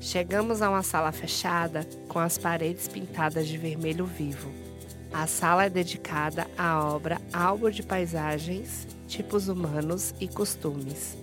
Chegamos 0.00 0.62
a 0.62 0.70
uma 0.70 0.82
sala 0.82 1.12
fechada 1.12 1.86
com 2.08 2.18
as 2.18 2.38
paredes 2.38 2.88
pintadas 2.88 3.46
de 3.46 3.58
vermelho 3.58 4.06
vivo. 4.06 4.50
A 5.12 5.26
sala 5.26 5.66
é 5.66 5.70
dedicada 5.70 6.46
à 6.56 6.82
obra 6.82 7.20
Álbum 7.30 7.68
de 7.68 7.82
Paisagens, 7.82 8.86
Tipos 9.06 9.48
Humanos 9.48 10.14
e 10.18 10.26
Costumes, 10.26 11.18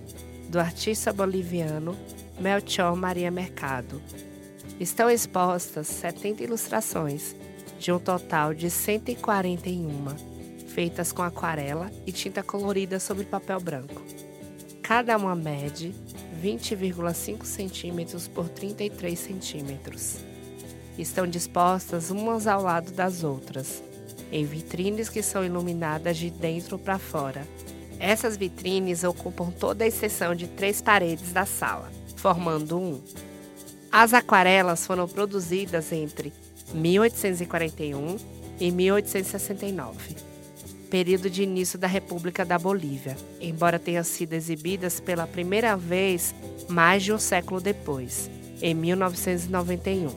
do 0.48 0.60
artista 0.60 1.12
boliviano 1.12 1.98
Melchor 2.38 2.94
Maria 2.94 3.32
Mercado. 3.32 4.00
Estão 4.78 5.10
expostas 5.10 5.88
70 5.88 6.44
ilustrações, 6.44 7.34
de 7.80 7.90
um 7.90 7.98
total 7.98 8.54
de 8.54 8.70
141, 8.70 10.06
feitas 10.68 11.10
com 11.10 11.22
aquarela 11.22 11.90
e 12.06 12.12
tinta 12.12 12.44
colorida 12.44 13.00
sobre 13.00 13.24
papel 13.24 13.58
branco. 13.58 14.00
Cada 14.82 15.16
uma 15.16 15.34
mede 15.34 15.92
20,5 16.42 17.44
centímetros 17.44 18.28
por 18.28 18.48
33 18.48 19.18
centímetros. 19.18 20.18
Estão 20.96 21.26
dispostas 21.26 22.10
umas 22.10 22.46
ao 22.46 22.62
lado 22.62 22.92
das 22.92 23.24
outras, 23.24 23.82
em 24.30 24.44
vitrines 24.44 25.08
que 25.08 25.22
são 25.22 25.44
iluminadas 25.44 26.16
de 26.16 26.30
dentro 26.30 26.78
para 26.78 26.98
fora. 26.98 27.46
Essas 27.98 28.36
vitrines 28.36 29.04
ocupam 29.04 29.50
toda 29.50 29.84
a 29.84 29.88
extensão 29.88 30.34
de 30.34 30.46
três 30.46 30.80
paredes 30.80 31.32
da 31.32 31.44
sala, 31.44 31.90
formando 32.16 32.78
um. 32.78 33.00
As 33.90 34.12
aquarelas 34.14 34.86
foram 34.86 35.08
produzidas 35.08 35.92
entre 35.92 36.32
1841 36.72 38.16
e 38.60 38.70
1869 38.70 40.37
período 40.88 41.30
de 41.30 41.42
início 41.42 41.78
da 41.78 41.86
República 41.86 42.44
da 42.44 42.58
Bolívia, 42.58 43.16
embora 43.40 43.78
tenham 43.78 44.04
sido 44.04 44.32
exibidas 44.32 45.00
pela 45.00 45.26
primeira 45.26 45.76
vez 45.76 46.34
mais 46.68 47.02
de 47.02 47.12
um 47.12 47.18
século 47.18 47.60
depois, 47.60 48.30
em 48.60 48.74
1991. 48.74 50.08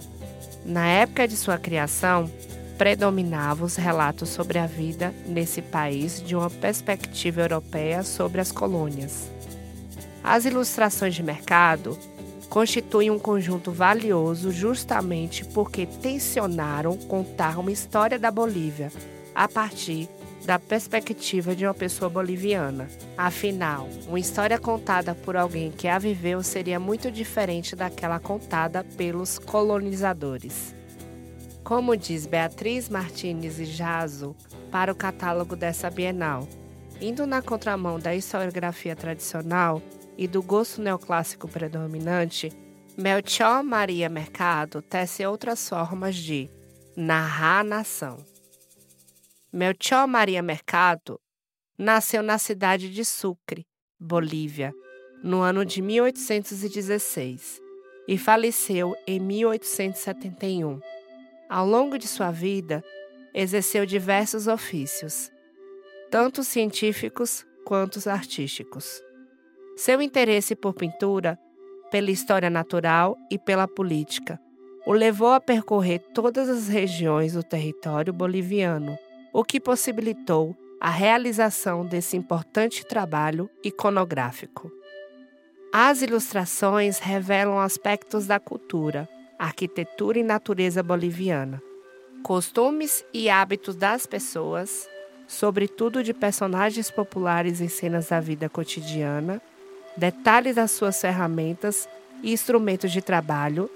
Na 0.66 0.88
época 0.88 1.28
de 1.28 1.36
sua 1.36 1.58
criação, 1.58 2.30
predominavam 2.78 3.66
os 3.66 3.76
relatos 3.76 4.30
sobre 4.30 4.58
a 4.58 4.66
vida 4.66 5.14
nesse 5.28 5.62
país 5.62 6.22
de 6.22 6.36
uma 6.36 6.50
perspectiva 6.50 7.42
europeia 7.42 8.02
sobre 8.04 8.42
as 8.42 8.52
colônias. 8.52 9.30
As 10.24 10.46
ilustrações 10.46 11.14
de 11.14 11.22
mercado 11.22 11.98
constituem 12.50 13.10
um 13.10 13.20
conjunto 13.20 13.72
valioso 13.72 14.52
justamente 14.52 15.46
porque 15.46 15.86
tensionaram 15.86 16.98
contar 16.98 17.60
uma 17.60 17.72
história 17.72 18.20
da 18.20 18.30
Bolívia 18.30 18.92
a 19.34 19.48
partir 19.48 20.10
da 20.46 20.58
perspectiva 20.58 21.56
de 21.56 21.66
uma 21.66 21.74
pessoa 21.74 22.10
boliviana. 22.10 22.88
Afinal, 23.18 23.88
uma 24.08 24.20
história 24.20 24.58
contada 24.58 25.14
por 25.14 25.36
alguém 25.36 25.72
que 25.72 25.88
a 25.88 26.00
viveu 26.00 26.42
seria 26.42 26.80
muito 26.80 27.12
diferente 27.12 27.76
daquela 27.76 28.20
contada 28.20 28.84
pelos 28.98 29.38
colonizadores. 29.38 30.76
Como 31.64 31.96
diz 31.96 32.26
Beatriz 32.26 32.90
Martins 32.90 33.60
e 33.60 33.66
Jaso 33.66 34.36
para 34.72 34.92
o 34.92 34.96
catálogo 34.96 35.56
dessa 35.56 35.90
Bienal, 35.90 36.48
indo 37.00 37.26
na 37.26 37.42
contramão 37.42 38.00
da 38.00 38.16
historiografia 38.16 38.96
tradicional 38.96 39.82
e 40.18 40.28
do 40.28 40.42
gosto 40.42 40.82
neoclássico 40.82 41.48
predominante, 41.48 42.52
Melchior 42.98 43.64
Maria 43.64 44.10
Mercado 44.10 44.82
tece 44.82 45.26
outras 45.26 45.68
formas 45.68 46.16
de 46.16 46.50
narrar 46.96 47.60
a 47.60 47.64
nação. 47.64 48.31
Melchior 49.54 50.08
Maria 50.08 50.42
Mercado 50.42 51.20
nasceu 51.78 52.24
na 52.24 52.38
cidade 52.38 52.90
de 52.90 53.04
Sucre, 53.04 53.68
Bolívia, 54.00 54.74
no 55.22 55.42
ano 55.42 55.66
de 55.66 55.82
1816 55.82 57.60
e 58.08 58.18
faleceu 58.18 58.96
em 59.06 59.20
1871. 59.20 60.80
Ao 61.50 61.66
longo 61.68 61.98
de 61.98 62.08
sua 62.08 62.32
vida, 62.32 62.82
exerceu 63.34 63.86
diversos 63.86 64.48
ofícios, 64.48 65.30
tanto 66.10 66.46
científicos 66.46 67.46
quanto 67.66 68.00
artísticos. 68.10 69.04
Seu 69.76 70.02
interesse 70.02 70.56
por 70.56 70.74
pintura, 70.74 71.38
pela 71.92 72.10
história 72.10 72.50
natural 72.50 73.18
e 73.30 73.38
pela 73.38 73.68
política 73.68 74.40
o 74.88 74.94
levou 74.94 75.34
a 75.34 75.42
percorrer 75.42 76.00
todas 76.14 76.48
as 76.48 76.70
regiões 76.70 77.34
do 77.34 77.44
território 77.44 78.14
boliviano 78.14 78.98
o 79.34 79.44
que 79.44 79.60
possibilitou 79.60 80.56
a 80.80 80.90
realização 80.90 81.86
desse 81.86 82.18
importante 82.18 82.86
trabalho 82.86 83.50
iconográfico. 83.64 84.72
As 85.72 86.02
ilustrações 86.02 87.00
revelam 87.00 87.60
aspectos 87.60 88.28
da 88.28 88.40
cultura, 88.40 89.08
arquitetura 89.40 90.20
e 90.20 90.24
natureza 90.24 90.84
boliviana, 90.84 91.62
costumes 92.24 93.06
e 93.14 93.30
hábitos 93.30 93.76
das 93.76 94.06
pessoas, 94.06 94.90
sobretudo 95.28 96.04
de 96.04 96.14
personagens 96.14 96.92
populares 96.92 97.62
em 97.62 97.70
cenas 97.70 98.10
da 98.10 98.20
vida 98.20 98.50
cotidiana, 98.50 99.42
detalhes 99.96 100.56
das 100.56 100.72
suas 100.72 101.00
ferramentas 101.00 101.88
e 102.22 102.34
instrumentos 102.34 102.92
de 102.92 103.02
trabalho, 103.02 103.70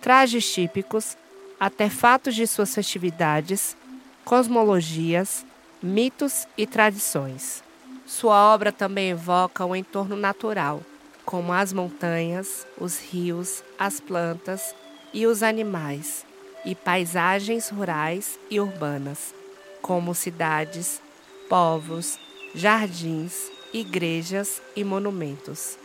trajes 0.00 0.50
típicos, 0.50 1.16
artefatos 1.60 2.34
de 2.34 2.46
suas 2.46 2.74
festividades 2.74 3.76
cosmologias, 4.24 5.44
mitos 5.82 6.48
e 6.56 6.66
tradições. 6.66 7.62
Sua 8.06 8.54
obra 8.54 8.72
também 8.72 9.10
evoca 9.10 9.64
o 9.66 9.76
entorno 9.76 10.16
natural, 10.16 10.80
como 11.24 11.52
as 11.52 11.72
montanhas, 11.72 12.66
os 12.78 12.98
rios, 12.98 13.62
as 13.78 14.00
plantas 14.00 14.74
e 15.12 15.26
os 15.26 15.42
animais, 15.42 16.24
e 16.64 16.74
paisagens 16.74 17.68
rurais 17.68 18.38
e 18.50 18.58
urbanas, 18.58 19.34
como 19.82 20.14
cidades, 20.14 21.02
povos, 21.48 22.18
jardins, 22.54 23.50
igrejas 23.74 24.62
e 24.74 24.82
monumentos. 24.84 25.76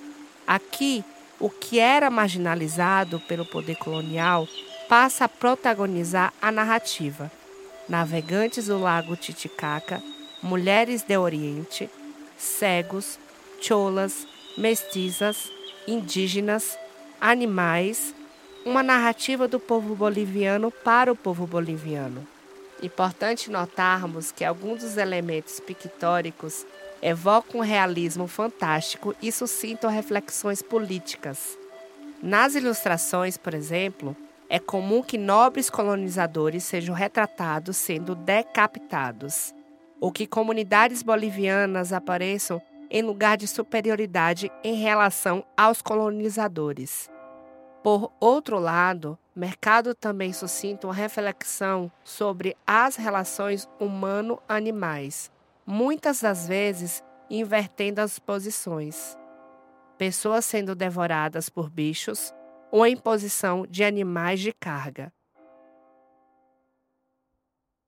Aqui, 0.47 1.03
o 1.39 1.49
que 1.49 1.79
era 1.79 2.09
marginalizado 2.09 3.19
pelo 3.21 3.45
poder 3.45 3.75
colonial 3.75 4.47
passa 4.87 5.25
a 5.25 5.29
protagonizar 5.29 6.33
a 6.41 6.51
narrativa 6.51 7.31
navegantes 7.89 8.67
do 8.67 8.79
lago 8.79 9.15
Titicaca, 9.15 10.01
mulheres 10.41 11.01
de 11.01 11.17
Oriente, 11.17 11.89
cegos, 12.37 13.19
cholas, 13.59 14.27
mestizas, 14.57 15.51
indígenas, 15.87 16.77
animais, 17.19 18.13
uma 18.63 18.83
narrativa 18.83 19.47
do 19.47 19.59
povo 19.59 19.95
boliviano 19.95 20.69
para 20.71 21.11
o 21.11 21.15
povo 21.15 21.47
boliviano. 21.47 22.25
Importante 22.81 23.49
notarmos 23.49 24.31
que 24.31 24.45
alguns 24.45 24.81
dos 24.81 24.95
elementos 24.95 25.59
pictóricos 25.59 26.65
evocam 27.01 27.59
um 27.61 27.63
realismo 27.63 28.27
fantástico 28.27 29.15
e 29.21 29.31
suscitam 29.31 29.89
reflexões 29.89 30.61
políticas. 30.61 31.57
Nas 32.21 32.55
ilustrações, 32.55 33.37
por 33.37 33.53
exemplo, 33.53 34.15
é 34.49 34.57
comum 34.57 35.03
que 35.03 35.17
nobres 35.17 35.69
colonizadores 35.69 36.63
sejam 36.63 36.95
retratados 36.95 37.77
sendo 37.77 38.15
decapitados, 38.15 39.53
ou 40.01 40.11
que 40.11 40.25
comunidades 40.25 41.03
bolivianas 41.03 41.93
apareçam 41.93 42.59
em 42.89 43.03
lugar 43.03 43.37
de 43.37 43.47
superioridade 43.47 44.51
em 44.63 44.73
relação 44.73 45.45
aos 45.55 45.81
colonizadores. 45.81 47.09
Por 47.83 48.11
outro 48.19 48.57
lado, 48.57 49.17
Mercado 49.35 49.93
também 49.93 50.33
suscita 50.33 50.87
uma 50.87 50.93
reflexão 50.93 51.89
sobre 52.03 52.57
as 52.65 52.95
relações 52.95 53.69
humano-animais, 53.79 55.31
muitas 55.65 56.21
das 56.21 56.47
vezes 56.47 57.03
invertendo 57.29 58.01
as 58.01 58.17
posições. 58.17 59.15
Pessoas 59.97 60.43
sendo 60.43 60.73
devoradas 60.73 61.49
por 61.49 61.69
bichos 61.69 62.33
ou 62.71 62.83
a 62.83 62.89
imposição 62.89 63.65
de 63.69 63.83
animais 63.83 64.39
de 64.39 64.51
carga. 64.53 65.11